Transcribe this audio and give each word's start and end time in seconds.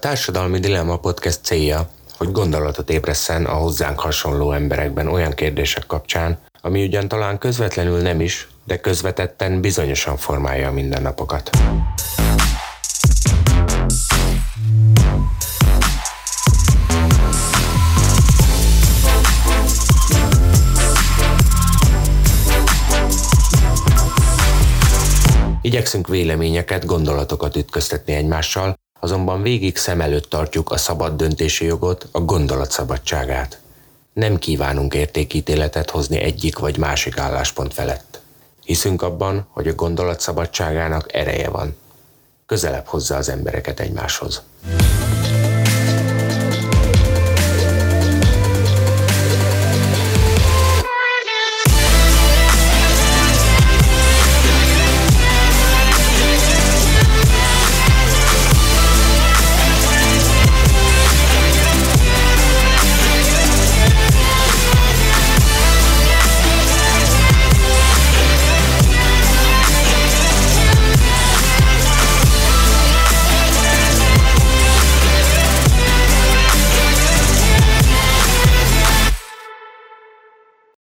Társadalmi 0.00 0.58
Dilemma 0.58 0.96
Podcast 0.96 1.44
célja, 1.44 1.88
hogy 2.16 2.32
gondolatot 2.32 2.90
ébresszen 2.90 3.44
a 3.44 3.52
hozzánk 3.54 4.00
hasonló 4.00 4.52
emberekben 4.52 5.08
olyan 5.08 5.32
kérdések 5.32 5.86
kapcsán, 5.86 6.38
ami 6.60 6.84
ugyan 6.84 7.08
talán 7.08 7.38
közvetlenül 7.38 8.00
nem 8.00 8.20
is, 8.20 8.48
de 8.64 8.76
közvetetten 8.76 9.60
bizonyosan 9.60 10.16
formálja 10.16 10.68
a 10.68 10.72
mindennapokat. 10.72 11.50
Igyekszünk 25.62 26.08
véleményeket, 26.08 26.86
gondolatokat 26.86 27.56
ütköztetni 27.56 28.12
egymással, 28.12 28.79
azonban 29.00 29.42
végig 29.42 29.76
szem 29.76 30.00
előtt 30.00 30.30
tartjuk 30.30 30.70
a 30.70 30.76
szabad 30.76 31.16
döntési 31.16 31.64
jogot, 31.64 32.08
a 32.12 32.20
gondolat 32.20 32.70
szabadságát. 32.70 33.60
Nem 34.12 34.38
kívánunk 34.38 34.94
értékítéletet 34.94 35.90
hozni 35.90 36.20
egyik 36.20 36.58
vagy 36.58 36.76
másik 36.76 37.18
álláspont 37.18 37.74
felett. 37.74 38.20
Hiszünk 38.64 39.02
abban, 39.02 39.46
hogy 39.50 39.68
a 39.68 39.74
gondolat 39.74 40.20
szabadságának 40.20 41.14
ereje 41.14 41.48
van. 41.48 41.76
Közelebb 42.46 42.86
hozza 42.86 43.16
az 43.16 43.28
embereket 43.28 43.80
egymáshoz. 43.80 44.42